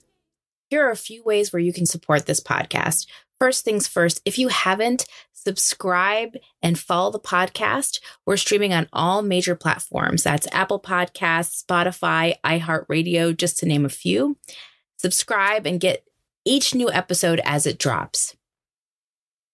Here 0.71 0.87
are 0.87 0.91
a 0.91 0.97
few 0.97 1.23
ways 1.23 1.53
where 1.53 1.61
you 1.61 1.73
can 1.73 1.87
support 1.87 2.27
this 2.27 2.41
podcast. 2.41 3.07
First 3.39 3.65
things 3.65 3.87
first, 3.87 4.21
if 4.25 4.39
you 4.39 4.49
haven't, 4.49 5.07
subscribe 5.33 6.37
and 6.63 6.79
follow 6.79 7.11
the 7.11 7.19
podcast. 7.19 8.01
We're 8.25 8.37
streaming 8.37 8.73
on 8.73 8.89
all 8.93 9.23
major 9.23 9.55
platforms. 9.55 10.23
That's 10.23 10.49
Apple 10.53 10.81
Podcasts, 10.81 11.63
Spotify, 11.65 12.35
iHeartRadio, 12.45 13.37
just 13.37 13.59
to 13.59 13.67
name 13.67 13.85
a 13.85 13.91
few. 13.91 14.39
Subscribe 14.97 15.67
and 15.67 15.81
get 15.81 16.05
each 16.45 16.75
new 16.75 16.91
episode 16.91 17.41
as 17.45 17.67
it 17.67 17.79
drops. 17.79 18.37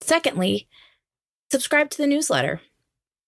Secondly, 0.01 0.69
subscribe 1.51 1.91
to 1.91 1.99
the 1.99 2.07
newsletter. 2.07 2.61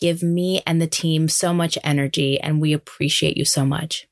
give 0.00 0.22
me 0.22 0.62
and 0.66 0.80
the 0.80 0.86
team 0.86 1.28
so 1.28 1.52
much 1.52 1.78
energy, 1.84 2.40
and 2.40 2.60
we 2.60 2.72
appreciate 2.72 3.36
you 3.36 3.44
so 3.44 3.64
much. 3.64 4.06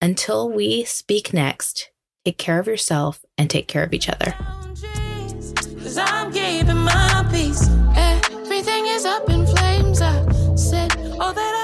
Until 0.00 0.50
we 0.50 0.84
speak 0.84 1.32
next, 1.32 1.90
take 2.24 2.38
care 2.38 2.58
of 2.58 2.66
yourself 2.66 3.24
and 3.36 3.50
take 3.50 3.68
care 3.68 3.82
of 3.82 3.92
each 3.92 4.08
other. 4.08 4.34
Everything 8.58 8.86
is 8.86 9.04
up 9.04 9.28
in 9.30 9.46
flames. 9.46 10.00
I 10.00 10.54
said 10.56 10.96
all 11.20 11.32
that 11.32 11.57